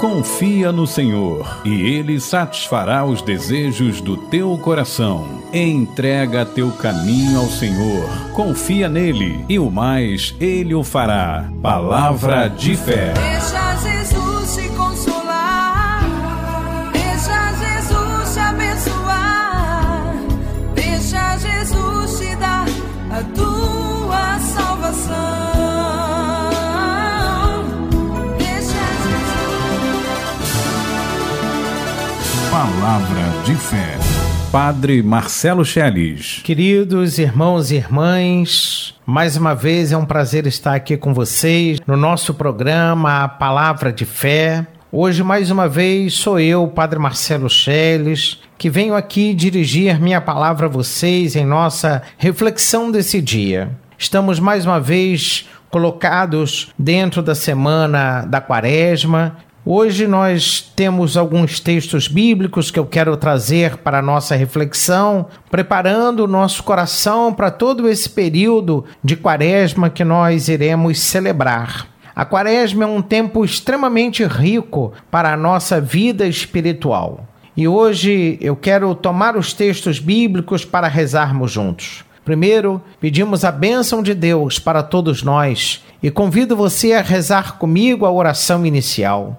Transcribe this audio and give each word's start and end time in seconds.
Confia 0.00 0.72
no 0.72 0.86
Senhor 0.86 1.60
e 1.62 1.82
Ele 1.82 2.18
satisfará 2.18 3.04
os 3.04 3.20
desejos 3.20 4.00
do 4.00 4.16
teu 4.16 4.56
coração. 4.56 5.42
Entrega 5.52 6.46
teu 6.46 6.70
caminho 6.72 7.38
ao 7.38 7.44
Senhor, 7.44 8.08
confia 8.32 8.88
nele 8.88 9.44
e 9.46 9.58
o 9.58 9.70
mais 9.70 10.34
Ele 10.40 10.74
o 10.74 10.82
fará. 10.82 11.50
Palavra 11.60 12.48
de 12.48 12.78
fé. 12.78 13.12
Deixa 13.12 13.76
Jesus 13.76 14.19
Palavra 32.60 33.42
de 33.42 33.54
fé. 33.54 33.96
Padre 34.52 35.02
Marcelo 35.02 35.64
Cheles. 35.64 36.42
Queridos 36.44 37.18
irmãos 37.18 37.70
e 37.70 37.76
irmãs, 37.76 38.94
mais 39.06 39.34
uma 39.34 39.54
vez 39.54 39.92
é 39.92 39.96
um 39.96 40.04
prazer 40.04 40.46
estar 40.46 40.74
aqui 40.74 40.94
com 40.98 41.14
vocês 41.14 41.80
no 41.86 41.96
nosso 41.96 42.34
programa 42.34 43.26
Palavra 43.26 43.90
de 43.90 44.04
Fé. 44.04 44.66
Hoje, 44.92 45.22
mais 45.22 45.50
uma 45.50 45.66
vez, 45.66 46.12
sou 46.12 46.38
eu, 46.38 46.68
Padre 46.68 46.98
Marcelo 46.98 47.48
Cheles, 47.48 48.42
que 48.58 48.68
venho 48.68 48.94
aqui 48.94 49.32
dirigir 49.32 49.98
minha 49.98 50.20
palavra 50.20 50.66
a 50.66 50.70
vocês 50.70 51.36
em 51.36 51.46
nossa 51.46 52.02
reflexão 52.18 52.90
desse 52.90 53.22
dia. 53.22 53.70
Estamos 53.96 54.38
mais 54.38 54.66
uma 54.66 54.78
vez 54.78 55.48
colocados 55.70 56.74
dentro 56.78 57.22
da 57.22 57.34
semana 57.34 58.26
da 58.26 58.38
Quaresma 58.38 59.36
Hoje 59.64 60.06
nós 60.06 60.72
temos 60.74 61.18
alguns 61.18 61.60
textos 61.60 62.08
bíblicos 62.08 62.70
que 62.70 62.78
eu 62.78 62.86
quero 62.86 63.14
trazer 63.14 63.76
para 63.76 63.98
a 63.98 64.02
nossa 64.02 64.34
reflexão, 64.34 65.26
preparando 65.50 66.24
o 66.24 66.26
nosso 66.26 66.62
coração 66.62 67.34
para 67.34 67.50
todo 67.50 67.86
esse 67.86 68.08
período 68.08 68.86
de 69.04 69.16
quaresma 69.16 69.90
que 69.90 70.02
nós 70.02 70.48
iremos 70.48 70.98
celebrar. 71.00 71.88
A 72.16 72.24
quaresma 72.24 72.84
é 72.84 72.86
um 72.86 73.02
tempo 73.02 73.44
extremamente 73.44 74.24
rico 74.24 74.94
para 75.10 75.34
a 75.34 75.36
nossa 75.36 75.78
vida 75.78 76.26
espiritual. 76.26 77.28
E 77.54 77.68
hoje 77.68 78.38
eu 78.40 78.56
quero 78.56 78.94
tomar 78.94 79.36
os 79.36 79.52
textos 79.52 79.98
bíblicos 79.98 80.64
para 80.64 80.88
rezarmos 80.88 81.52
juntos. 81.52 82.02
Primeiro, 82.24 82.80
pedimos 82.98 83.44
a 83.44 83.52
bênção 83.52 84.02
de 84.02 84.14
Deus 84.14 84.58
para 84.58 84.82
todos 84.82 85.22
nós 85.22 85.84
e 86.02 86.10
convido 86.10 86.56
você 86.56 86.94
a 86.94 87.02
rezar 87.02 87.58
comigo 87.58 88.06
a 88.06 88.10
oração 88.10 88.64
inicial. 88.64 89.38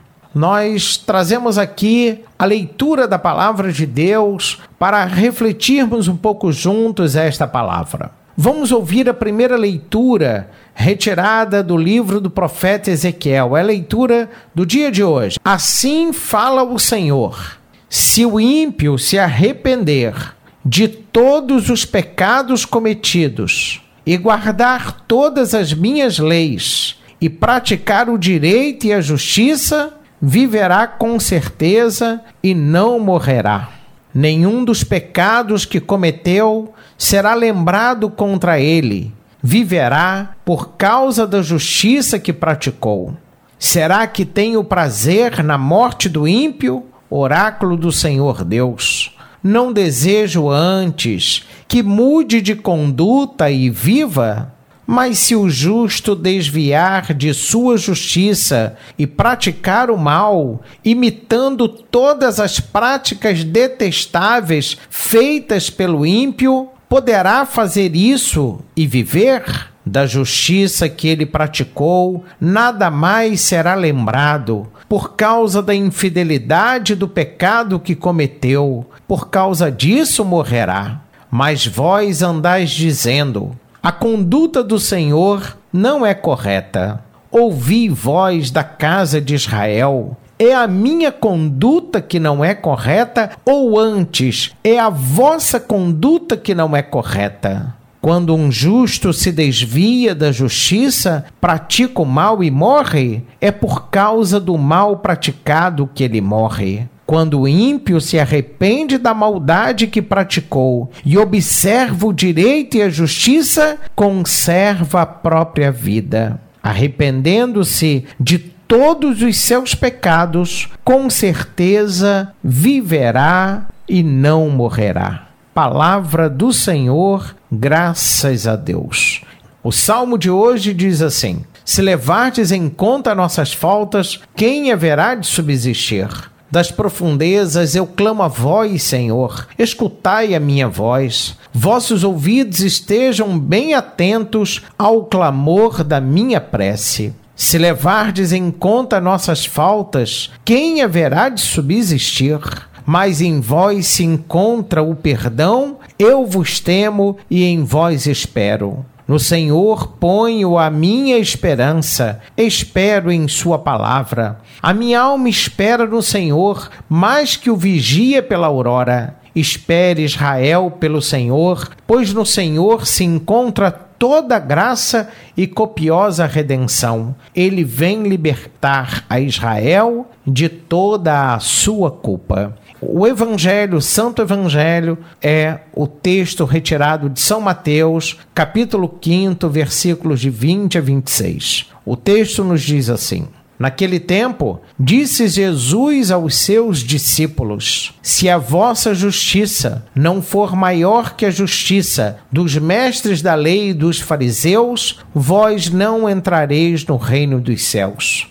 nós 0.33 0.97
trazemos 0.97 1.57
aqui 1.57 2.23
a 2.39 2.45
leitura 2.45 3.07
da 3.07 3.19
palavra 3.19 3.71
de 3.71 3.85
Deus 3.85 4.59
para 4.79 5.03
refletirmos 5.03 6.07
um 6.07 6.15
pouco 6.15 6.51
juntos 6.51 7.15
esta 7.15 7.45
palavra. 7.45 8.11
Vamos 8.35 8.71
ouvir 8.71 9.09
a 9.09 9.13
primeira 9.13 9.57
leitura 9.57 10.49
retirada 10.73 11.61
do 11.61 11.75
livro 11.75 12.21
do 12.21 12.29
profeta 12.29 12.89
Ezequiel, 12.89 13.55
é 13.57 13.59
a 13.59 13.63
leitura 13.63 14.29
do 14.55 14.65
dia 14.65 14.89
de 14.89 15.03
hoje. 15.03 15.37
Assim 15.43 16.13
fala 16.13 16.63
o 16.63 16.79
Senhor: 16.79 17.57
se 17.89 18.25
o 18.25 18.39
ímpio 18.39 18.97
se 18.97 19.19
arrepender 19.19 20.33
de 20.65 20.87
todos 20.87 21.69
os 21.69 21.83
pecados 21.83 22.63
cometidos 22.63 23.81
e 24.05 24.15
guardar 24.15 25.01
todas 25.07 25.53
as 25.53 25.73
minhas 25.73 26.17
leis 26.17 26.97
e 27.19 27.29
praticar 27.29 28.09
o 28.09 28.17
direito 28.17 28.87
e 28.87 28.93
a 28.93 29.01
justiça, 29.01 29.93
viverá 30.21 30.85
com 30.85 31.19
certeza 31.19 32.21
e 32.43 32.53
não 32.53 32.99
morrerá. 32.99 33.69
Nenhum 34.13 34.63
dos 34.63 34.83
pecados 34.83 35.65
que 35.65 35.79
cometeu 35.79 36.73
será 36.97 37.33
lembrado 37.33 38.09
contra 38.09 38.59
ele. 38.59 39.13
Viverá 39.41 40.33
por 40.45 40.73
causa 40.73 41.25
da 41.25 41.41
justiça 41.41 42.19
que 42.19 42.31
praticou. 42.31 43.15
Será 43.57 44.05
que 44.05 44.25
tenho 44.25 44.63
prazer 44.63 45.43
na 45.43 45.57
morte 45.57 46.07
do 46.09 46.27
ímpio? 46.27 46.85
Oráculo 47.09 47.75
do 47.75 47.91
Senhor 47.91 48.43
Deus. 48.43 49.15
Não 49.43 49.73
desejo 49.73 50.49
antes 50.49 51.47
que 51.67 51.81
mude 51.81 52.41
de 52.41 52.53
conduta 52.53 53.49
e 53.49 53.69
viva? 53.69 54.53
Mas 54.91 55.19
se 55.19 55.37
o 55.37 55.49
justo 55.49 56.13
desviar 56.13 57.13
de 57.13 57.33
sua 57.33 57.77
justiça 57.77 58.75
e 58.99 59.07
praticar 59.07 59.89
o 59.89 59.97
mal, 59.97 60.61
imitando 60.83 61.69
todas 61.69 62.41
as 62.41 62.59
práticas 62.59 63.41
detestáveis 63.41 64.77
feitas 64.89 65.69
pelo 65.69 66.05
ímpio, 66.05 66.67
poderá 66.89 67.45
fazer 67.45 67.95
isso 67.95 68.59
e 68.75 68.85
viver? 68.85 69.69
Da 69.85 70.05
justiça 70.05 70.89
que 70.89 71.07
ele 71.07 71.25
praticou, 71.25 72.25
nada 72.37 72.91
mais 72.91 73.39
será 73.39 73.75
lembrado, 73.75 74.67
por 74.89 75.15
causa 75.15 75.61
da 75.61 75.73
infidelidade 75.73 76.95
do 76.95 77.07
pecado 77.07 77.79
que 77.79 77.95
cometeu, 77.95 78.85
por 79.07 79.29
causa 79.29 79.71
disso 79.71 80.25
morrerá. 80.25 80.99
Mas 81.31 81.65
vós 81.65 82.21
andais 82.21 82.71
dizendo: 82.71 83.57
a 83.83 83.91
conduta 83.91 84.63
do 84.63 84.77
Senhor 84.79 85.57
não 85.73 86.05
é 86.05 86.13
correta. 86.13 87.03
Ouvi 87.31 87.89
voz 87.89 88.51
da 88.51 88.63
casa 88.63 89.19
de 89.19 89.33
Israel. 89.33 90.15
É 90.37 90.53
a 90.53 90.67
minha 90.67 91.11
conduta 91.11 91.99
que 91.99 92.19
não 92.19 92.45
é 92.45 92.53
correta, 92.53 93.31
ou 93.43 93.79
antes, 93.79 94.51
é 94.63 94.77
a 94.77 94.89
vossa 94.89 95.59
conduta 95.59 96.37
que 96.37 96.53
não 96.53 96.75
é 96.75 96.83
correta? 96.83 97.73
Quando 97.99 98.35
um 98.35 98.51
justo 98.51 99.11
se 99.13 99.31
desvia 99.31 100.13
da 100.13 100.31
justiça, 100.31 101.25
pratica 101.39 102.03
o 102.03 102.05
mal 102.05 102.43
e 102.43 102.51
morre, 102.51 103.23
é 103.39 103.49
por 103.49 103.89
causa 103.89 104.39
do 104.39 104.59
mal 104.59 104.97
praticado 104.97 105.89
que 105.93 106.03
ele 106.03 106.21
morre. 106.21 106.87
Quando 107.11 107.41
o 107.41 107.45
ímpio 107.45 107.99
se 107.99 108.17
arrepende 108.17 108.97
da 108.97 109.13
maldade 109.13 109.85
que 109.85 110.01
praticou 110.01 110.89
e 111.03 111.17
observa 111.17 112.07
o 112.07 112.13
direito 112.13 112.77
e 112.77 112.81
a 112.81 112.87
justiça, 112.87 113.77
conserva 113.93 115.01
a 115.01 115.05
própria 115.05 115.73
vida. 115.73 116.39
Arrependendo-se 116.63 118.05
de 118.17 118.39
todos 118.39 119.21
os 119.21 119.35
seus 119.35 119.75
pecados, 119.75 120.69
com 120.85 121.09
certeza 121.09 122.31
viverá 122.41 123.65
e 123.89 124.01
não 124.01 124.47
morrerá. 124.47 125.27
Palavra 125.53 126.29
do 126.29 126.53
Senhor, 126.53 127.35
graças 127.51 128.47
a 128.47 128.55
Deus. 128.55 129.21
O 129.61 129.73
salmo 129.73 130.17
de 130.17 130.29
hoje 130.29 130.73
diz 130.73 131.01
assim: 131.01 131.43
Se 131.65 131.81
levardes 131.81 132.53
em 132.53 132.69
conta 132.69 133.13
nossas 133.13 133.51
faltas, 133.51 134.21
quem 134.33 134.71
haverá 134.71 135.13
de 135.13 135.27
subsistir? 135.27 136.30
Das 136.51 136.69
profundezas 136.69 137.75
eu 137.75 137.87
clamo 137.87 138.21
a 138.21 138.27
vós, 138.27 138.83
Senhor, 138.83 139.47
escutai 139.57 140.35
a 140.35 140.39
minha 140.39 140.67
voz. 140.67 141.37
Vossos 141.53 142.03
ouvidos 142.03 142.59
estejam 142.59 143.39
bem 143.39 143.73
atentos 143.73 144.61
ao 144.77 145.05
clamor 145.05 145.81
da 145.81 146.01
minha 146.01 146.41
prece. 146.41 147.13
Se 147.33 147.57
levardes 147.57 148.33
em 148.33 148.51
conta 148.51 148.99
nossas 148.99 149.45
faltas, 149.45 150.29
quem 150.43 150.81
haverá 150.81 151.29
de 151.29 151.39
subsistir? 151.39 152.39
Mas 152.85 153.21
em 153.21 153.39
vós 153.39 153.87
se 153.87 154.03
encontra 154.03 154.83
o 154.83 154.95
perdão, 154.95 155.77
eu 155.97 156.25
vos 156.25 156.59
temo 156.59 157.17
e 157.29 157.45
em 157.45 157.63
vós 157.63 158.05
espero. 158.07 158.85
No 159.11 159.19
Senhor 159.19 159.97
ponho 159.99 160.57
a 160.57 160.69
minha 160.69 161.17
esperança, 161.17 162.21
espero 162.37 163.11
em 163.11 163.27
Sua 163.27 163.59
palavra. 163.59 164.39
A 164.61 164.73
minha 164.73 165.01
alma 165.01 165.27
espera 165.27 165.85
no 165.85 166.01
Senhor, 166.01 166.69
mais 166.87 167.35
que 167.35 167.49
o 167.49 167.57
vigia 167.57 168.23
pela 168.23 168.47
aurora. 168.47 169.17
Espere 169.35 170.05
Israel 170.05 170.71
pelo 170.79 171.01
Senhor, 171.01 171.71
pois 171.85 172.13
no 172.13 172.25
Senhor 172.25 172.87
se 172.87 173.03
encontra 173.03 173.69
toda 173.69 174.39
graça 174.39 175.09
e 175.35 175.45
copiosa 175.45 176.25
redenção. 176.25 177.13
Ele 177.35 177.65
vem 177.65 178.03
libertar 178.03 179.03
a 179.09 179.19
Israel 179.19 180.09
de 180.25 180.47
toda 180.47 181.33
a 181.33 181.39
sua 181.41 181.91
culpa. 181.91 182.55
O 182.83 183.05
Evangelho, 183.05 183.77
o 183.77 183.81
Santo 183.81 184.23
Evangelho, 184.23 184.97
é 185.21 185.59
o 185.71 185.85
texto 185.85 186.45
retirado 186.45 187.09
de 187.09 187.19
São 187.19 187.39
Mateus, 187.39 188.17
capítulo 188.33 188.97
5, 188.99 189.47
versículos 189.47 190.19
de 190.19 190.31
20 190.31 190.79
a 190.79 190.81
26. 190.81 191.67
O 191.85 191.95
texto 191.95 192.43
nos 192.43 192.63
diz 192.63 192.89
assim: 192.89 193.27
Naquele 193.59 193.99
tempo, 193.99 194.59
disse 194.79 195.27
Jesus 195.27 196.09
aos 196.09 196.35
seus 196.35 196.79
discípulos: 196.79 197.93
Se 198.01 198.27
a 198.27 198.39
vossa 198.39 198.95
justiça 198.95 199.85
não 199.93 200.19
for 200.19 200.55
maior 200.55 201.15
que 201.15 201.27
a 201.27 201.29
justiça 201.29 202.17
dos 202.31 202.57
mestres 202.57 203.21
da 203.21 203.35
lei 203.35 203.69
e 203.69 203.73
dos 203.75 203.99
fariseus, 203.99 204.97
vós 205.13 205.69
não 205.69 206.09
entrareis 206.09 206.83
no 206.87 206.97
reino 206.97 207.39
dos 207.39 207.63
céus. 207.63 208.30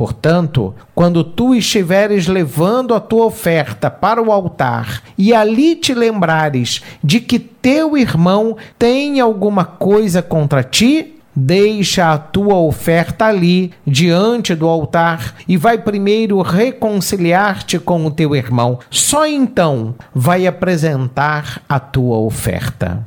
Portanto, 0.00 0.74
quando 0.94 1.22
tu 1.22 1.54
estiveres 1.54 2.26
levando 2.26 2.94
a 2.94 3.00
tua 3.00 3.26
oferta 3.26 3.90
para 3.90 4.22
o 4.22 4.32
altar 4.32 5.02
e 5.18 5.34
ali 5.34 5.76
te 5.76 5.92
lembrares 5.92 6.80
de 7.04 7.20
que 7.20 7.38
teu 7.38 7.98
irmão 7.98 8.56
tem 8.78 9.20
alguma 9.20 9.62
coisa 9.62 10.22
contra 10.22 10.62
ti, 10.62 11.16
Deixa 11.36 12.12
a 12.12 12.18
tua 12.18 12.56
oferta 12.56 13.26
ali, 13.26 13.70
diante 13.86 14.52
do 14.54 14.66
altar, 14.66 15.36
e 15.46 15.56
vai 15.56 15.78
primeiro 15.78 16.42
reconciliar-te 16.42 17.78
com 17.78 18.04
o 18.04 18.10
teu 18.10 18.34
irmão. 18.34 18.80
Só 18.90 19.26
então 19.26 19.94
vai 20.12 20.46
apresentar 20.46 21.62
a 21.68 21.78
tua 21.78 22.18
oferta. 22.18 23.06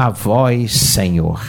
a 0.00 0.08
vós, 0.08 0.72
Senhor. 0.72 1.40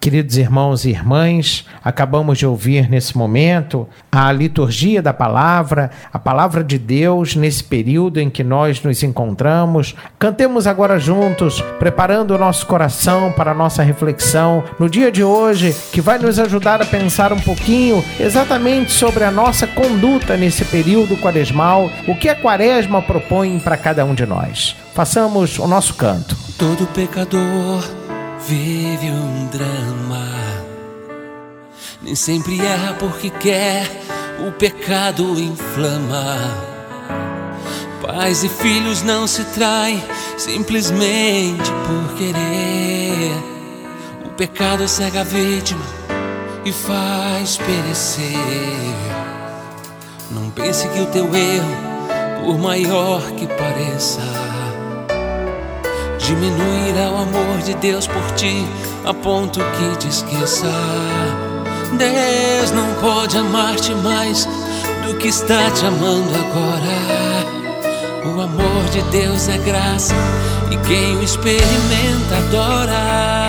Queridos 0.00 0.38
irmãos 0.38 0.86
e 0.86 0.88
irmãs, 0.88 1.66
acabamos 1.84 2.38
de 2.38 2.46
ouvir 2.46 2.88
nesse 2.88 3.18
momento 3.18 3.86
a 4.10 4.32
liturgia 4.32 5.02
da 5.02 5.12
palavra, 5.12 5.90
a 6.10 6.18
palavra 6.18 6.64
de 6.64 6.78
Deus 6.78 7.36
nesse 7.36 7.62
período 7.62 8.18
em 8.18 8.30
que 8.30 8.42
nós 8.42 8.82
nos 8.82 9.02
encontramos. 9.02 9.94
Cantemos 10.18 10.66
agora 10.66 10.98
juntos, 10.98 11.60
preparando 11.78 12.34
o 12.34 12.38
nosso 12.38 12.66
coração 12.66 13.30
para 13.32 13.50
a 13.50 13.54
nossa 13.54 13.82
reflexão 13.82 14.64
no 14.78 14.88
dia 14.88 15.12
de 15.12 15.22
hoje, 15.22 15.76
que 15.92 16.00
vai 16.00 16.18
nos 16.18 16.38
ajudar 16.38 16.80
a 16.80 16.86
pensar 16.86 17.30
um 17.30 17.40
pouquinho 17.40 18.02
exatamente 18.18 18.92
sobre 18.92 19.22
a 19.22 19.30
nossa 19.30 19.66
conduta 19.66 20.34
nesse 20.34 20.64
período 20.64 21.14
quaresmal, 21.18 21.90
o 22.08 22.16
que 22.16 22.30
a 22.30 22.34
quaresma 22.34 23.02
propõe 23.02 23.58
para 23.58 23.76
cada 23.76 24.02
um 24.06 24.14
de 24.14 24.24
nós. 24.24 24.74
Façamos 24.94 25.58
o 25.58 25.66
nosso 25.66 25.92
canto. 25.92 26.34
Todo 26.56 26.86
pecador 26.86 27.99
vive 28.46 29.10
um 29.10 29.46
drama. 29.46 30.26
Nem 32.02 32.14
sempre 32.14 32.60
erra 32.60 32.94
porque 32.94 33.30
quer, 33.30 33.86
o 34.46 34.52
pecado 34.52 35.38
inflama. 35.38 36.36
Pais 38.02 38.42
e 38.42 38.48
filhos 38.48 39.02
não 39.02 39.26
se 39.26 39.44
traem 39.44 40.02
simplesmente 40.38 41.70
por 41.86 42.16
querer. 42.16 43.32
O 44.24 44.30
pecado 44.30 44.88
cega 44.88 45.20
a 45.20 45.24
vítima 45.24 45.84
e 46.64 46.72
faz 46.72 47.58
perecer. 47.58 48.36
Não 50.30 50.50
pense 50.50 50.88
que 50.88 51.00
o 51.00 51.06
teu 51.06 51.34
erro, 51.34 51.76
por 52.44 52.58
maior 52.58 53.20
que 53.32 53.46
pareça, 53.46 54.22
diminuirá 56.30 57.10
o 57.10 57.16
amor 57.16 57.58
de 57.64 57.74
Deus 57.74 58.06
por 58.06 58.22
ti 58.36 58.64
a 59.04 59.12
ponto 59.12 59.58
que 59.58 59.96
te 59.98 60.08
esqueça. 60.08 60.70
Deus 61.98 62.70
não 62.70 62.94
pode 63.00 63.36
amar-te 63.36 63.92
mais 63.96 64.46
do 65.06 65.16
que 65.16 65.26
está 65.26 65.70
te 65.72 65.84
amando 65.84 66.30
agora. 66.34 67.50
O 68.32 68.40
amor 68.40 68.84
de 68.92 69.02
Deus 69.10 69.48
é 69.48 69.58
graça 69.58 70.14
e 70.70 70.76
quem 70.86 71.16
o 71.16 71.22
experimenta 71.22 72.36
adora. 72.36 73.39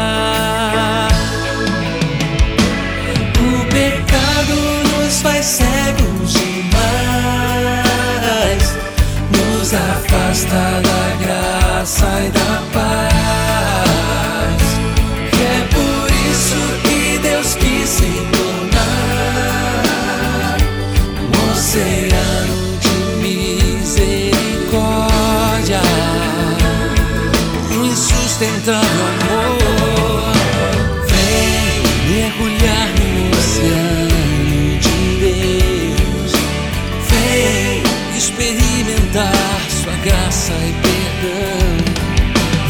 Graça 40.03 40.53
e 40.53 40.73
perdão. 40.81 41.77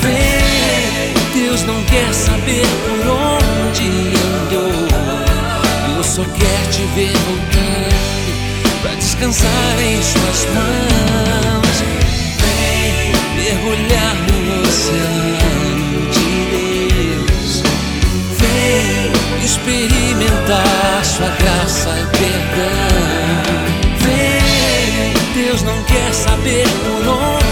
Vem, 0.01 1.13
Deus 1.33 1.63
não 1.63 1.81
quer 1.83 2.13
saber 2.13 2.65
por 2.83 3.07
onde 3.07 3.87
andou. 4.27 4.87
Deus 5.95 6.07
só 6.07 6.23
quer 6.23 6.69
te 6.71 6.81
ver 6.95 7.13
voltando 7.27 8.81
pra 8.81 8.95
descansar 8.95 9.79
em 9.79 10.01
suas 10.01 10.45
mãos. 10.53 11.83
Vem 12.41 13.13
mergulhar 13.35 14.15
no 14.15 14.61
oceano 14.67 16.11
de 16.11 16.29
Deus. 16.51 17.63
Vem 18.39 19.45
experimentar 19.45 21.05
sua 21.05 21.29
graça 21.29 21.89
e 21.89 22.17
perdão. 22.17 23.50
Deus 25.51 25.63
não 25.63 25.83
quer 25.83 26.13
saber 26.13 26.63
por 26.63 27.07
onde 27.09 27.50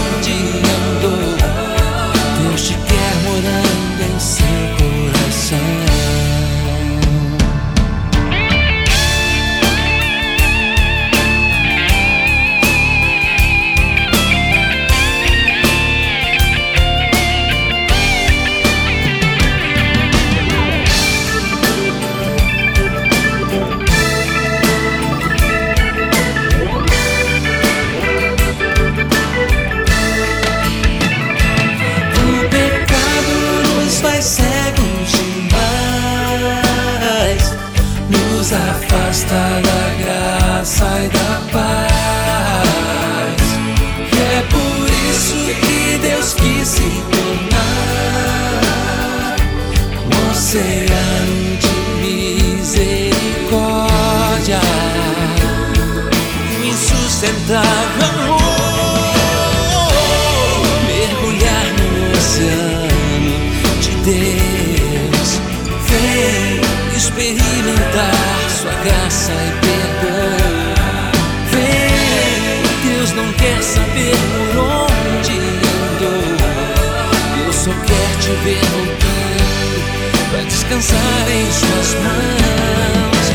descansar 80.70 81.26
em 81.28 81.50
suas 81.50 81.94
mãos. 82.04 83.26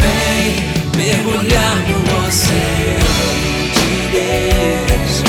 Vem 0.00 0.46
mergulhar 0.96 1.76
no 1.86 2.26
oceano 2.26 3.22
de 3.76 3.90
Deus. 4.10 5.22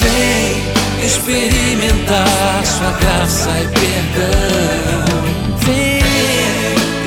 Vem 0.00 1.06
experimentar 1.06 2.66
sua 2.66 2.90
graça 2.98 3.50
e 3.60 3.68
perdão. 3.68 5.04
Vem, 5.58 6.02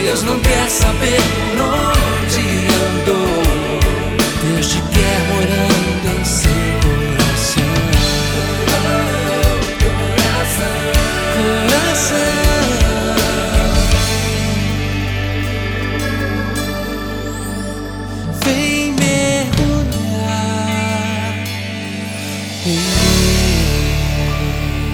Deus 0.06 0.24
não 0.24 0.40
quer 0.40 0.70
saber 0.70 1.20
onde 1.54 2.46
andou. 3.02 3.44
Deus 4.42 4.68
te 4.70 4.82
quer 4.94 5.20
morando 5.28 6.08
em 6.18 6.24
seu 6.24 6.50
coração. 7.18 7.76
Coração. 11.36 12.45
Em 22.68 23.15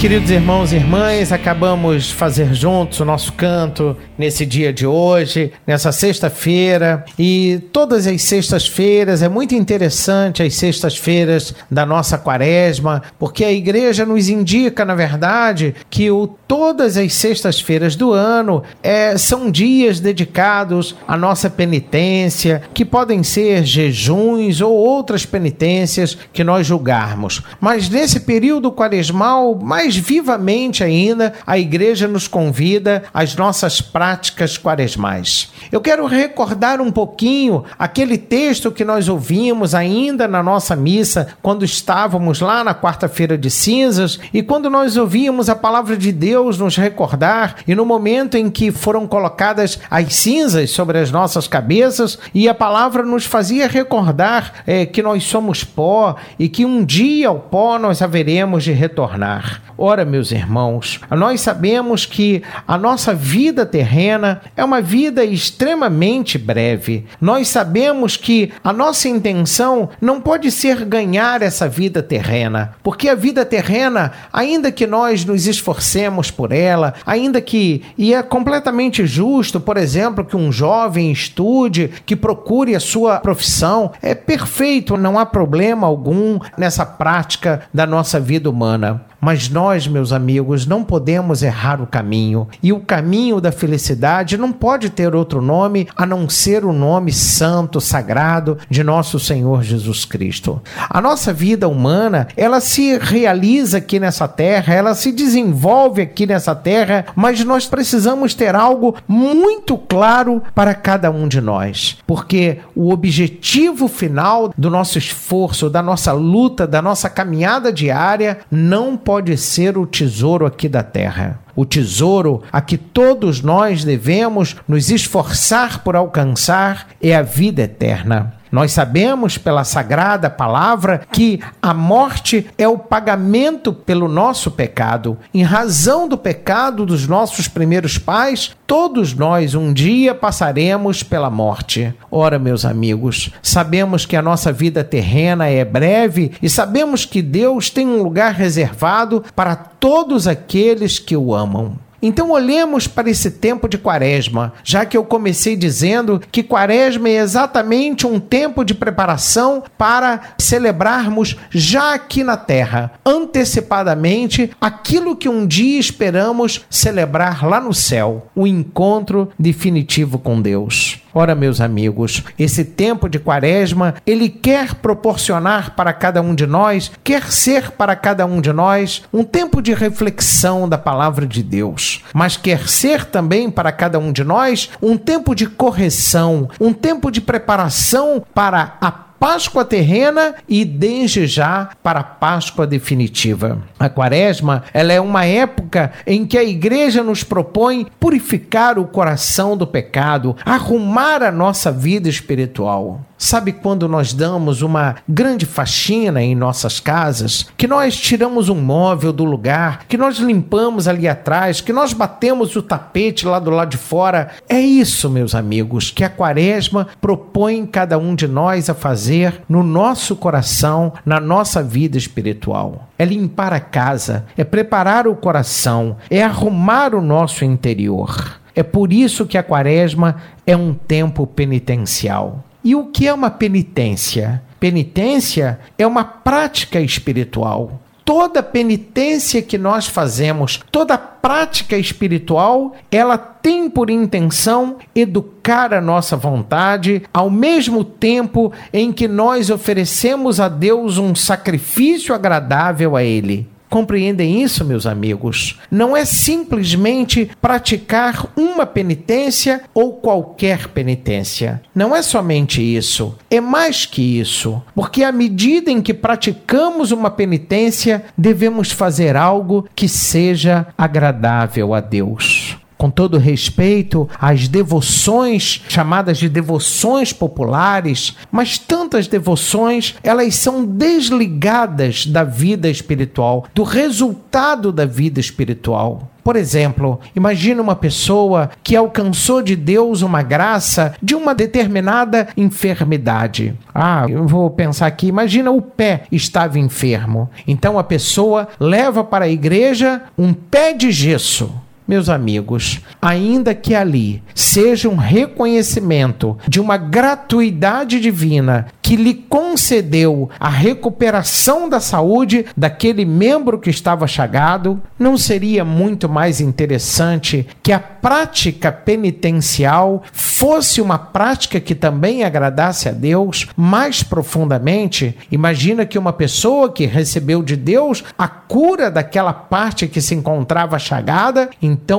Queridos 0.01 0.31
irmãos 0.31 0.73
e 0.73 0.77
irmãs, 0.77 1.31
acabamos 1.31 2.05
de 2.05 2.15
fazer 2.15 2.55
juntos 2.55 2.99
o 2.99 3.05
nosso 3.05 3.31
canto 3.33 3.95
nesse 4.17 4.47
dia 4.47 4.73
de 4.73 4.83
hoje, 4.83 5.53
nessa 5.65 5.91
sexta-feira. 5.91 7.05
E 7.19 7.59
todas 7.71 8.07
as 8.07 8.23
sextas-feiras 8.23 9.21
é 9.21 9.29
muito 9.29 9.53
interessante 9.53 10.41
as 10.41 10.55
sextas-feiras 10.55 11.53
da 11.69 11.85
nossa 11.85 12.17
quaresma, 12.17 13.03
porque 13.19 13.45
a 13.45 13.51
igreja 13.51 14.03
nos 14.03 14.27
indica, 14.27 14.83
na 14.83 14.95
verdade, 14.95 15.75
que 15.87 16.09
o, 16.09 16.25
todas 16.47 16.97
as 16.97 17.13
sextas-feiras 17.13 17.95
do 17.95 18.11
ano 18.11 18.63
é, 18.81 19.15
são 19.19 19.51
dias 19.51 19.99
dedicados 19.99 20.95
à 21.07 21.15
nossa 21.15 21.47
penitência, 21.47 22.63
que 22.73 22.83
podem 22.83 23.21
ser 23.21 23.63
jejuns 23.63 24.61
ou 24.61 24.73
outras 24.73 25.27
penitências 25.27 26.17
que 26.33 26.43
nós 26.43 26.65
julgarmos. 26.65 27.43
Mas 27.59 27.87
nesse 27.87 28.21
período 28.21 28.71
quaresmal, 28.71 29.59
mais 29.61 29.90
vivamente 29.95 30.83
ainda, 30.83 31.33
a 31.45 31.57
igreja 31.57 32.07
nos 32.07 32.27
convida 32.27 33.03
às 33.13 33.35
nossas 33.35 33.81
práticas 33.81 34.57
quaresmais. 34.57 35.51
Eu 35.71 35.81
quero 35.81 36.05
recordar 36.05 36.81
um 36.81 36.91
pouquinho 36.91 37.63
aquele 37.77 38.17
texto 38.17 38.71
que 38.71 38.83
nós 38.83 39.07
ouvimos 39.07 39.73
ainda 39.73 40.27
na 40.27 40.43
nossa 40.43 40.75
missa, 40.75 41.29
quando 41.41 41.63
estávamos 41.63 42.41
lá 42.41 42.63
na 42.63 42.75
quarta-feira 42.75 43.37
de 43.37 43.49
cinzas 43.49 44.19
e 44.33 44.41
quando 44.43 44.69
nós 44.69 44.97
ouvíamos 44.97 45.49
a 45.49 45.55
palavra 45.55 45.95
de 45.97 46.11
Deus 46.11 46.57
nos 46.57 46.75
recordar 46.75 47.57
e 47.67 47.75
no 47.75 47.85
momento 47.85 48.35
em 48.35 48.49
que 48.49 48.71
foram 48.71 49.07
colocadas 49.07 49.79
as 49.89 50.13
cinzas 50.15 50.71
sobre 50.71 50.97
as 50.99 51.11
nossas 51.11 51.47
cabeças 51.47 52.17
e 52.33 52.47
a 52.47 52.53
palavra 52.53 53.03
nos 53.03 53.25
fazia 53.25 53.67
recordar 53.67 54.63
é, 54.65 54.85
que 54.85 55.01
nós 55.01 55.23
somos 55.23 55.63
pó 55.63 56.15
e 56.37 56.49
que 56.49 56.65
um 56.65 56.83
dia 56.83 57.29
ao 57.29 57.39
pó 57.39 57.77
nós 57.77 58.01
haveremos 58.01 58.63
de 58.63 58.71
retornar. 58.71 59.61
Ora, 59.83 60.05
meus 60.05 60.31
irmãos, 60.31 61.01
nós 61.09 61.41
sabemos 61.41 62.05
que 62.05 62.43
a 62.67 62.77
nossa 62.77 63.15
vida 63.15 63.65
terrena 63.65 64.43
é 64.55 64.63
uma 64.63 64.79
vida 64.79 65.25
extremamente 65.25 66.37
breve. 66.37 67.07
Nós 67.19 67.47
sabemos 67.47 68.15
que 68.15 68.53
a 68.63 68.71
nossa 68.71 69.09
intenção 69.09 69.89
não 69.99 70.21
pode 70.21 70.51
ser 70.51 70.85
ganhar 70.85 71.41
essa 71.41 71.67
vida 71.67 72.03
terrena, 72.03 72.75
porque 72.83 73.09
a 73.09 73.15
vida 73.15 73.43
terrena, 73.43 74.11
ainda 74.31 74.71
que 74.71 74.85
nós 74.85 75.25
nos 75.25 75.47
esforcemos 75.47 76.29
por 76.29 76.51
ela, 76.51 76.93
ainda 77.03 77.41
que 77.41 77.81
e 77.97 78.13
é 78.13 78.21
completamente 78.21 79.07
justo, 79.07 79.59
por 79.59 79.77
exemplo, 79.77 80.23
que 80.23 80.37
um 80.37 80.51
jovem 80.51 81.11
estude, 81.11 81.89
que 82.05 82.15
procure 82.15 82.75
a 82.75 82.79
sua 82.79 83.19
profissão, 83.19 83.91
é 83.99 84.13
perfeito, 84.13 84.95
não 84.95 85.17
há 85.17 85.25
problema 85.25 85.87
algum 85.87 86.37
nessa 86.55 86.85
prática 86.85 87.63
da 87.73 87.87
nossa 87.87 88.19
vida 88.19 88.47
humana. 88.47 89.09
Mas 89.21 89.47
nós, 89.47 89.87
meus 89.87 90.11
amigos, 90.11 90.65
não 90.65 90.83
podemos 90.83 91.43
errar 91.43 91.79
o 91.79 91.85
caminho. 91.85 92.47
E 92.63 92.73
o 92.73 92.79
caminho 92.79 93.39
da 93.39 93.51
felicidade 93.51 94.35
não 94.35 94.51
pode 94.51 94.89
ter 94.89 95.13
outro 95.13 95.43
nome 95.43 95.87
a 95.95 96.07
não 96.07 96.27
ser 96.27 96.65
o 96.65 96.73
nome 96.73 97.13
santo, 97.13 97.79
sagrado 97.79 98.57
de 98.67 98.83
nosso 98.83 99.19
Senhor 99.19 99.61
Jesus 99.61 100.05
Cristo. 100.05 100.59
A 100.89 100.99
nossa 100.99 101.31
vida 101.31 101.67
humana, 101.67 102.27
ela 102.35 102.59
se 102.59 102.97
realiza 102.97 103.77
aqui 103.77 103.99
nessa 103.99 104.27
terra, 104.27 104.73
ela 104.73 104.95
se 104.95 105.11
desenvolve 105.11 106.01
aqui 106.01 106.25
nessa 106.25 106.55
terra, 106.55 107.05
mas 107.15 107.45
nós 107.45 107.67
precisamos 107.67 108.33
ter 108.33 108.55
algo 108.55 108.95
muito 109.07 109.77
claro 109.77 110.41
para 110.55 110.73
cada 110.73 111.11
um 111.11 111.27
de 111.27 111.39
nós. 111.39 111.99
Porque 112.07 112.57
o 112.75 112.91
objetivo 112.91 113.87
final 113.87 114.51
do 114.57 114.71
nosso 114.71 114.97
esforço, 114.97 115.69
da 115.69 115.83
nossa 115.83 116.11
luta, 116.11 116.65
da 116.65 116.81
nossa 116.81 117.07
caminhada 117.07 117.71
diária 117.71 118.39
não 118.49 118.97
pode 118.97 119.10
pode 119.11 119.35
ser 119.35 119.77
o 119.77 119.85
tesouro 119.85 120.45
aqui 120.45 120.69
da 120.69 120.81
terra. 120.81 121.37
O 121.53 121.65
tesouro 121.65 122.43
a 122.49 122.61
que 122.61 122.77
todos 122.77 123.41
nós 123.41 123.83
devemos 123.83 124.55
nos 124.65 124.89
esforçar 124.89 125.83
por 125.83 125.97
alcançar 125.97 126.87
é 127.01 127.13
a 127.13 127.21
vida 127.21 127.63
eterna. 127.63 128.33
Nós 128.51 128.73
sabemos 128.73 129.37
pela 129.37 129.63
sagrada 129.63 130.29
palavra 130.29 131.01
que 131.11 131.39
a 131.61 131.73
morte 131.73 132.45
é 132.57 132.67
o 132.67 132.77
pagamento 132.77 133.71
pelo 133.71 134.07
nosso 134.07 134.51
pecado. 134.51 135.17
Em 135.33 135.41
razão 135.41 136.07
do 136.07 136.17
pecado 136.17 136.85
dos 136.85 137.07
nossos 137.07 137.47
primeiros 137.47 137.97
pais, 137.97 138.51
todos 138.67 139.13
nós 139.13 139.55
um 139.55 139.71
dia 139.71 140.13
passaremos 140.13 141.01
pela 141.01 141.29
morte. 141.29 141.93
Ora, 142.11 142.37
meus 142.37 142.65
amigos, 142.65 143.31
sabemos 143.41 144.05
que 144.05 144.17
a 144.17 144.21
nossa 144.21 144.51
vida 144.51 144.83
terrena 144.83 145.47
é 145.47 145.63
breve 145.63 146.33
e 146.41 146.49
sabemos 146.49 147.05
que 147.05 147.21
Deus 147.21 147.69
tem 147.69 147.87
um 147.87 148.03
lugar 148.03 148.33
reservado 148.33 149.23
para 149.33 149.55
todos 149.55 150.27
aqueles 150.27 150.99
que 150.99 151.15
o 151.15 151.33
amam. 151.33 151.77
Então 152.01 152.31
olhemos 152.31 152.87
para 152.87 153.09
esse 153.09 153.31
tempo 153.31 153.67
de 153.67 153.77
quaresma, 153.77 154.53
já 154.63 154.85
que 154.85 154.97
eu 154.97 155.03
comecei 155.03 155.55
dizendo 155.55 156.21
que 156.31 156.41
quaresma 156.41 157.09
é 157.09 157.17
exatamente 157.17 158.07
um 158.07 158.19
tempo 158.19 158.63
de 158.63 158.73
preparação 158.73 159.63
para 159.77 160.21
celebrarmos 160.37 161.37
já 161.49 161.93
aqui 161.93 162.23
na 162.23 162.37
terra, 162.37 162.93
antecipadamente, 163.05 164.51
aquilo 164.59 165.15
que 165.15 165.29
um 165.29 165.45
dia 165.45 165.79
esperamos 165.79 166.65
celebrar 166.69 167.45
lá 167.45 167.59
no 167.59 167.73
céu, 167.73 168.27
o 168.35 168.47
encontro 168.47 169.29
definitivo 169.37 170.17
com 170.17 170.41
Deus. 170.41 171.00
Ora, 171.13 171.35
meus 171.35 171.59
amigos, 171.59 172.23
esse 172.39 172.63
tempo 172.63 173.09
de 173.09 173.19
quaresma, 173.19 173.95
ele 174.05 174.29
quer 174.29 174.75
proporcionar 174.75 175.75
para 175.75 175.91
cada 175.91 176.21
um 176.21 176.33
de 176.33 176.47
nós, 176.47 176.89
quer 177.03 177.23
ser 177.31 177.71
para 177.71 177.95
cada 177.95 178.25
um 178.25 178.39
de 178.39 178.53
nós, 178.53 179.03
um 179.11 179.23
tempo 179.23 179.61
de 179.61 179.73
reflexão 179.73 180.69
da 180.69 180.77
palavra 180.77 181.25
de 181.25 181.43
Deus, 181.43 182.03
mas 182.13 182.37
quer 182.37 182.67
ser 182.67 183.05
também 183.05 183.51
para 183.51 183.71
cada 183.71 183.99
um 183.99 184.11
de 184.11 184.23
nós 184.23 184.69
um 184.81 184.97
tempo 184.97 185.35
de 185.35 185.47
correção, 185.47 186.49
um 186.59 186.71
tempo 186.71 187.11
de 187.11 187.19
preparação 187.19 188.23
para 188.33 188.77
a 188.79 189.10
Páscoa 189.21 189.63
terrena 189.63 190.33
e 190.49 190.65
desde 190.65 191.27
já 191.27 191.69
para 191.83 191.99
a 191.99 192.03
Páscoa 192.03 192.65
definitiva. 192.65 193.61
A 193.77 193.87
Quaresma, 193.87 194.63
ela 194.73 194.91
é 194.91 194.99
uma 194.99 195.25
época 195.25 195.91
em 196.07 196.25
que 196.25 196.39
a 196.39 196.43
igreja 196.43 197.03
nos 197.03 197.23
propõe 197.23 197.85
purificar 197.99 198.79
o 198.79 198.87
coração 198.87 199.55
do 199.55 199.67
pecado, 199.67 200.35
arrumar 200.43 201.21
a 201.21 201.31
nossa 201.31 201.71
vida 201.71 202.09
espiritual. 202.09 203.01
Sabe 203.21 203.51
quando 203.51 203.87
nós 203.87 204.13
damos 204.13 204.63
uma 204.63 204.95
grande 205.07 205.45
faxina 205.45 206.23
em 206.23 206.33
nossas 206.33 206.79
casas, 206.79 207.45
que 207.55 207.67
nós 207.67 207.95
tiramos 207.95 208.49
um 208.49 208.59
móvel 208.59 209.13
do 209.13 209.23
lugar, 209.23 209.85
que 209.87 209.95
nós 209.95 210.17
limpamos 210.17 210.87
ali 210.87 211.07
atrás, 211.07 211.61
que 211.61 211.71
nós 211.71 211.93
batemos 211.93 212.55
o 212.55 212.63
tapete 212.63 213.27
lá 213.27 213.37
do 213.37 213.51
lado 213.51 213.69
de 213.69 213.77
fora? 213.77 214.31
É 214.49 214.59
isso, 214.59 215.07
meus 215.07 215.35
amigos, 215.35 215.91
que 215.91 216.03
a 216.03 216.09
Quaresma 216.09 216.87
propõe 216.99 217.63
cada 217.67 217.95
um 217.95 218.15
de 218.15 218.27
nós 218.27 218.71
a 218.71 218.73
fazer 218.73 219.43
no 219.47 219.61
nosso 219.61 220.15
coração, 220.15 220.91
na 221.05 221.19
nossa 221.19 221.61
vida 221.61 221.99
espiritual. 221.99 222.87
É 222.97 223.05
limpar 223.05 223.53
a 223.53 223.59
casa, 223.59 224.25
é 224.35 224.43
preparar 224.43 225.05
o 225.05 225.15
coração, 225.15 225.95
é 226.09 226.23
arrumar 226.23 226.95
o 226.95 227.01
nosso 227.01 227.45
interior. 227.45 228.39
É 228.55 228.63
por 228.63 228.91
isso 228.91 229.27
que 229.27 229.37
a 229.37 229.43
Quaresma 229.43 230.15
é 230.43 230.57
um 230.57 230.73
tempo 230.73 231.27
penitencial. 231.27 232.45
E 232.63 232.75
o 232.75 232.85
que 232.85 233.07
é 233.07 233.13
uma 233.13 233.31
penitência? 233.31 234.41
Penitência 234.59 235.59
é 235.77 235.87
uma 235.87 236.03
prática 236.03 236.79
espiritual. 236.79 237.81
Toda 238.05 238.43
penitência 238.43 239.41
que 239.41 239.57
nós 239.57 239.87
fazemos, 239.87 240.59
toda 240.71 240.97
prática 240.97 241.77
espiritual, 241.77 242.75
ela 242.91 243.17
tem 243.17 243.69
por 243.69 243.89
intenção 243.89 244.77
educar 244.93 245.73
a 245.73 245.81
nossa 245.81 246.17
vontade, 246.17 247.03
ao 247.13 247.29
mesmo 247.29 247.83
tempo 247.83 248.51
em 248.73 248.91
que 248.91 249.07
nós 249.07 249.49
oferecemos 249.49 250.39
a 250.39 250.49
Deus 250.49 250.97
um 250.97 251.15
sacrifício 251.15 252.13
agradável 252.13 252.95
a 252.95 253.03
Ele. 253.03 253.47
Compreendem 253.71 254.43
isso, 254.43 254.65
meus 254.65 254.85
amigos? 254.85 255.57
Não 255.71 255.95
é 255.95 256.03
simplesmente 256.03 257.31
praticar 257.41 258.27
uma 258.35 258.65
penitência 258.65 259.61
ou 259.73 259.93
qualquer 259.93 260.67
penitência. 260.67 261.61
Não 261.73 261.95
é 261.95 262.01
somente 262.01 262.61
isso. 262.61 263.15
É 263.29 263.39
mais 263.39 263.85
que 263.85 264.19
isso. 264.19 264.61
Porque 264.75 265.05
à 265.05 265.11
medida 265.13 265.71
em 265.71 265.81
que 265.81 265.93
praticamos 265.93 266.91
uma 266.91 267.09
penitência, 267.09 268.03
devemos 268.17 268.73
fazer 268.73 269.15
algo 269.15 269.65
que 269.73 269.87
seja 269.87 270.67
agradável 270.77 271.73
a 271.73 271.79
Deus 271.79 272.50
com 272.81 272.89
todo 272.89 273.19
respeito 273.19 274.09
às 274.19 274.47
devoções 274.47 275.61
chamadas 275.69 276.17
de 276.17 276.27
devoções 276.27 277.13
populares, 277.13 278.17
mas 278.31 278.57
tantas 278.57 279.05
devoções, 279.07 279.93
elas 280.01 280.33
são 280.33 280.65
desligadas 280.65 282.07
da 282.07 282.23
vida 282.23 282.67
espiritual, 282.67 283.45
do 283.53 283.61
resultado 283.61 284.71
da 284.71 284.83
vida 284.83 285.19
espiritual. 285.19 286.09
Por 286.23 286.35
exemplo, 286.35 286.99
imagina 287.15 287.61
uma 287.61 287.75
pessoa 287.75 288.49
que 288.63 288.75
alcançou 288.75 289.43
de 289.43 289.55
Deus 289.55 290.01
uma 290.01 290.23
graça 290.23 290.95
de 291.01 291.13
uma 291.13 291.35
determinada 291.35 292.29
enfermidade. 292.35 293.53
Ah, 293.75 294.07
eu 294.09 294.27
vou 294.27 294.49
pensar 294.49 294.87
aqui, 294.87 295.05
imagina 295.05 295.51
o 295.51 295.61
pé 295.61 296.05
estava 296.11 296.57
enfermo. 296.57 297.29
Então 297.47 297.77
a 297.77 297.83
pessoa 297.83 298.47
leva 298.59 299.03
para 299.03 299.25
a 299.25 299.29
igreja 299.29 300.01
um 300.17 300.33
pé 300.33 300.73
de 300.73 300.91
gesso 300.91 301.60
meus 301.91 302.07
amigos, 302.07 302.79
ainda 303.01 303.53
que 303.53 303.75
ali 303.75 304.23
seja 304.33 304.87
um 304.87 304.95
reconhecimento 304.95 306.37
de 306.47 306.61
uma 306.61 306.77
gratuidade 306.77 307.99
divina 307.99 308.67
que 308.81 308.95
lhe 308.95 309.13
concedeu 309.13 310.29
a 310.39 310.49
recuperação 310.49 311.67
da 311.67 311.81
saúde 311.81 312.45
daquele 312.55 313.03
membro 313.03 313.59
que 313.59 313.69
estava 313.69 314.07
chagado, 314.07 314.81
não 314.97 315.17
seria 315.17 315.65
muito 315.65 316.07
mais 316.07 316.39
interessante 316.39 317.45
que 317.61 317.73
a 317.73 317.79
prática 317.79 318.71
penitencial 318.71 320.03
fosse 320.13 320.81
uma 320.81 320.97
prática 320.97 321.59
que 321.59 321.75
também 321.75 322.23
agradasse 322.23 322.87
a 322.87 322.91
Deus 322.91 323.47
mais 323.55 324.01
profundamente? 324.01 325.17
Imagina 325.31 325.85
que 325.85 325.99
uma 325.99 326.13
pessoa 326.13 326.71
que 326.71 326.85
recebeu 326.85 327.43
de 327.43 327.55
Deus 327.55 328.03
a 328.17 328.27
cura 328.27 328.89
daquela 328.89 329.33
parte 329.33 329.87
que 329.87 330.01
se 330.01 330.15
encontrava 330.15 330.79
chagada, 330.79 331.49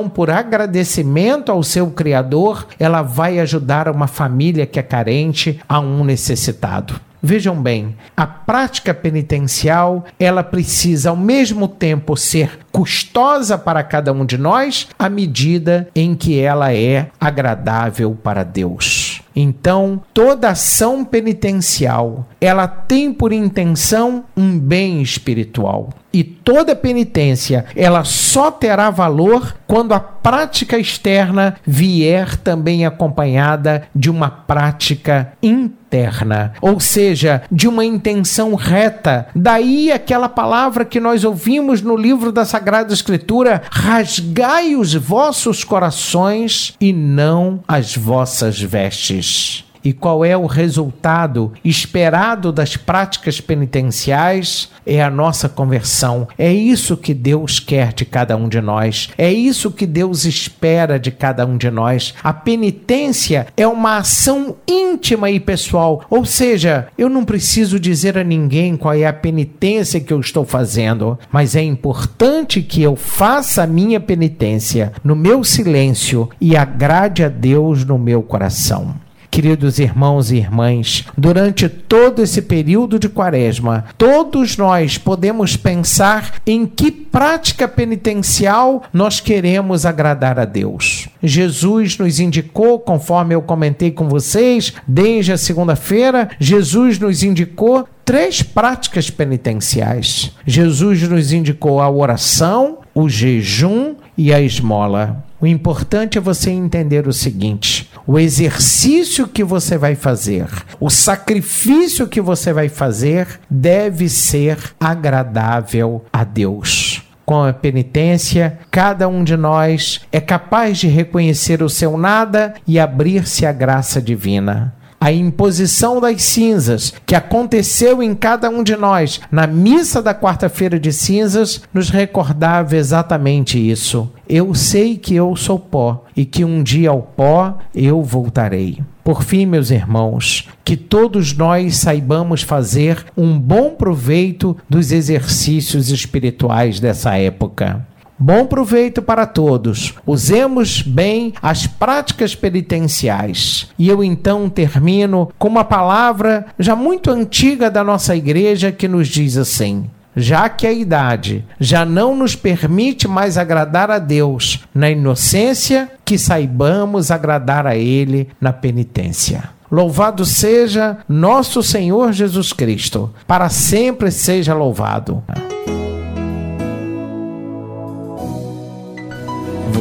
por 0.08 0.30
agradecimento 0.30 1.50
ao 1.52 1.62
seu 1.62 1.90
Criador, 1.90 2.66
ela 2.78 3.02
vai 3.02 3.38
ajudar 3.38 3.88
uma 3.88 4.06
família 4.06 4.66
que 4.66 4.78
é 4.78 4.82
carente, 4.82 5.60
a 5.68 5.80
um 5.80 6.04
necessitado. 6.04 7.00
Vejam 7.24 7.62
bem, 7.62 7.94
a 8.16 8.26
prática 8.26 8.92
penitencial, 8.92 10.04
ela 10.18 10.42
precisa 10.42 11.10
ao 11.10 11.16
mesmo 11.16 11.68
tempo 11.68 12.16
ser 12.16 12.58
custosa 12.72 13.56
para 13.56 13.84
cada 13.84 14.12
um 14.12 14.26
de 14.26 14.36
nós, 14.36 14.88
à 14.98 15.08
medida 15.08 15.88
em 15.94 16.16
que 16.16 16.40
ela 16.40 16.74
é 16.74 17.10
agradável 17.20 18.18
para 18.20 18.42
Deus. 18.42 19.01
Então, 19.34 20.00
toda 20.12 20.50
ação 20.50 21.04
penitencial, 21.04 22.26
ela 22.40 22.66
tem 22.66 23.12
por 23.12 23.32
intenção 23.32 24.24
um 24.36 24.58
bem 24.58 25.00
espiritual. 25.02 25.90
E 26.12 26.22
toda 26.22 26.76
penitência, 26.76 27.64
ela 27.74 28.04
só 28.04 28.50
terá 28.50 28.90
valor 28.90 29.56
quando 29.66 29.92
a 29.92 30.00
prática 30.22 30.78
externa 30.78 31.56
vier 31.66 32.36
também 32.36 32.86
acompanhada 32.86 33.82
de 33.94 34.10
uma 34.10 34.30
prática 34.30 35.32
interna, 35.42 36.52
ou 36.60 36.78
seja, 36.78 37.42
de 37.50 37.66
uma 37.66 37.84
intenção 37.84 38.54
reta. 38.54 39.26
Daí 39.34 39.90
aquela 39.90 40.28
palavra 40.28 40.84
que 40.84 41.00
nós 41.00 41.24
ouvimos 41.24 41.82
no 41.82 41.96
livro 41.96 42.30
da 42.30 42.44
Sagrada 42.44 42.94
Escritura: 42.94 43.62
rasgai 43.70 44.76
os 44.76 44.94
vossos 44.94 45.64
corações 45.64 46.74
e 46.80 46.92
não 46.92 47.62
as 47.66 47.96
vossas 47.96 48.60
vestes 48.60 49.64
e 49.84 49.92
qual 49.92 50.24
é 50.24 50.36
o 50.36 50.46
resultado 50.46 51.52
esperado 51.64 52.52
das 52.52 52.76
práticas 52.76 53.40
penitenciais 53.40 54.70
é 54.86 55.02
a 55.02 55.10
nossa 55.10 55.48
conversão. 55.48 56.28
É 56.36 56.52
isso 56.52 56.96
que 56.96 57.14
Deus 57.14 57.60
quer 57.60 57.92
de 57.92 58.04
cada 58.04 58.36
um 58.36 58.48
de 58.48 58.60
nós. 58.60 59.10
É 59.16 59.32
isso 59.32 59.70
que 59.70 59.86
Deus 59.86 60.24
espera 60.24 60.98
de 60.98 61.10
cada 61.10 61.46
um 61.46 61.56
de 61.56 61.70
nós. 61.70 62.14
A 62.22 62.32
penitência 62.32 63.46
é 63.56 63.66
uma 63.66 63.98
ação 63.98 64.56
íntima 64.66 65.30
e 65.30 65.40
pessoal, 65.40 66.04
ou 66.10 66.24
seja, 66.24 66.88
eu 66.96 67.08
não 67.08 67.24
preciso 67.24 67.78
dizer 67.78 68.18
a 68.18 68.24
ninguém 68.24 68.76
qual 68.76 68.94
é 68.94 69.06
a 69.06 69.12
penitência 69.12 70.00
que 70.00 70.12
eu 70.12 70.20
estou 70.20 70.44
fazendo, 70.44 71.18
mas 71.30 71.56
é 71.56 71.62
importante 71.62 72.62
que 72.62 72.82
eu 72.82 72.96
faça 72.96 73.62
a 73.62 73.66
minha 73.66 74.00
penitência 74.00 74.92
no 75.02 75.16
meu 75.16 75.44
silêncio 75.44 76.28
e 76.40 76.56
agrade 76.56 77.24
a 77.24 77.28
Deus 77.28 77.84
no 77.84 77.98
meu 77.98 78.22
coração. 78.22 79.01
Queridos 79.32 79.78
irmãos 79.78 80.30
e 80.30 80.36
irmãs, 80.36 81.06
durante 81.16 81.66
todo 81.66 82.20
esse 82.20 82.42
período 82.42 82.98
de 82.98 83.08
quaresma, 83.08 83.86
todos 83.96 84.58
nós 84.58 84.98
podemos 84.98 85.56
pensar 85.56 86.34
em 86.46 86.66
que 86.66 86.90
prática 86.90 87.66
penitencial 87.66 88.82
nós 88.92 89.20
queremos 89.20 89.86
agradar 89.86 90.38
a 90.38 90.44
Deus. 90.44 91.08
Jesus 91.22 91.96
nos 91.96 92.20
indicou, 92.20 92.78
conforme 92.78 93.34
eu 93.34 93.40
comentei 93.40 93.90
com 93.90 94.06
vocês, 94.06 94.74
desde 94.86 95.32
a 95.32 95.38
segunda-feira, 95.38 96.28
Jesus 96.38 96.98
nos 96.98 97.22
indicou 97.22 97.88
três 98.04 98.42
práticas 98.42 99.08
penitenciais. 99.08 100.36
Jesus 100.46 101.08
nos 101.08 101.32
indicou 101.32 101.80
a 101.80 101.88
oração, 101.88 102.80
o 102.94 103.08
jejum 103.08 103.94
e 104.14 104.30
a 104.30 104.42
esmola. 104.42 105.24
O 105.42 105.46
importante 105.48 106.16
é 106.16 106.20
você 106.20 106.52
entender 106.52 107.08
o 107.08 107.12
seguinte: 107.12 107.90
o 108.06 108.16
exercício 108.16 109.26
que 109.26 109.42
você 109.42 109.76
vai 109.76 109.96
fazer, 109.96 110.46
o 110.78 110.88
sacrifício 110.88 112.06
que 112.06 112.20
você 112.20 112.52
vai 112.52 112.68
fazer 112.68 113.40
deve 113.50 114.08
ser 114.08 114.56
agradável 114.78 116.04
a 116.12 116.22
Deus. 116.22 117.02
Com 117.26 117.42
a 117.42 117.52
penitência, 117.52 118.60
cada 118.70 119.08
um 119.08 119.24
de 119.24 119.36
nós 119.36 120.00
é 120.12 120.20
capaz 120.20 120.78
de 120.78 120.86
reconhecer 120.86 121.60
o 121.60 121.68
seu 121.68 121.98
nada 121.98 122.54
e 122.64 122.78
abrir-se 122.78 123.44
à 123.44 123.50
graça 123.50 124.00
divina 124.00 124.72
a 125.02 125.10
imposição 125.10 126.00
das 126.00 126.22
cinzas 126.22 126.94
que 127.04 127.16
aconteceu 127.16 128.00
em 128.00 128.14
cada 128.14 128.48
um 128.48 128.62
de 128.62 128.76
nós 128.76 129.20
na 129.32 129.48
missa 129.48 130.00
da 130.00 130.14
quarta-feira 130.14 130.78
de 130.78 130.92
cinzas 130.92 131.60
nos 131.74 131.90
recordava 131.90 132.76
exatamente 132.76 133.58
isso. 133.58 134.08
Eu 134.28 134.54
sei 134.54 134.96
que 134.96 135.16
eu 135.16 135.34
sou 135.34 135.58
pó 135.58 136.04
e 136.16 136.24
que 136.24 136.44
um 136.44 136.62
dia 136.62 136.90
ao 136.90 137.02
pó 137.02 137.58
eu 137.74 138.00
voltarei. 138.00 138.78
Por 139.02 139.24
fim, 139.24 139.44
meus 139.44 139.72
irmãos, 139.72 140.48
que 140.64 140.76
todos 140.76 141.36
nós 141.36 141.78
saibamos 141.78 142.42
fazer 142.42 143.04
um 143.16 143.36
bom 143.36 143.70
proveito 143.70 144.56
dos 144.70 144.92
exercícios 144.92 145.90
espirituais 145.90 146.78
dessa 146.78 147.16
época. 147.16 147.84
Bom 148.24 148.46
proveito 148.46 149.02
para 149.02 149.26
todos. 149.26 149.94
Usemos 150.06 150.80
bem 150.80 151.32
as 151.42 151.66
práticas 151.66 152.36
penitenciais. 152.36 153.68
E 153.76 153.88
eu 153.88 154.04
então 154.04 154.48
termino 154.48 155.32
com 155.36 155.48
uma 155.48 155.64
palavra 155.64 156.46
já 156.56 156.76
muito 156.76 157.10
antiga 157.10 157.68
da 157.68 157.82
nossa 157.82 158.14
igreja 158.14 158.70
que 158.70 158.86
nos 158.86 159.08
diz 159.08 159.36
assim: 159.36 159.90
já 160.14 160.48
que 160.48 160.68
a 160.68 160.72
idade 160.72 161.44
já 161.58 161.84
não 161.84 162.16
nos 162.16 162.36
permite 162.36 163.08
mais 163.08 163.36
agradar 163.36 163.90
a 163.90 163.98
Deus 163.98 164.60
na 164.72 164.88
inocência, 164.88 165.90
que 166.04 166.16
saibamos 166.16 167.10
agradar 167.10 167.66
a 167.66 167.74
Ele 167.74 168.28
na 168.40 168.52
penitência. 168.52 169.50
Louvado 169.68 170.24
seja 170.24 170.98
nosso 171.08 171.60
Senhor 171.60 172.12
Jesus 172.12 172.52
Cristo, 172.52 173.12
para 173.26 173.48
sempre 173.48 174.12
seja 174.12 174.54
louvado. 174.54 175.24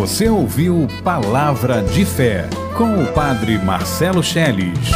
Você 0.01 0.27
ouviu 0.27 0.87
Palavra 1.03 1.83
de 1.83 2.03
Fé 2.03 2.49
com 2.75 3.03
o 3.03 3.13
Padre 3.13 3.59
Marcelo 3.59 4.23
Cheles. 4.23 4.89